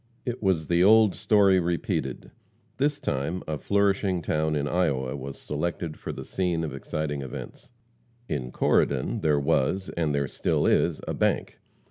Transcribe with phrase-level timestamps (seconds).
[0.25, 2.31] It was the old story repeated.
[2.77, 7.69] This time a flourishing town in Iowa was selected for the scene of exciting events.
[8.27, 11.59] In Corydon there was, and there still is, a bank.